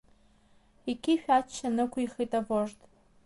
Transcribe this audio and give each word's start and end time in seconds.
Иқьышә 0.91 1.27
ачча 1.37 1.67
нықәыххит 1.75 2.31
авожд. 2.39 2.79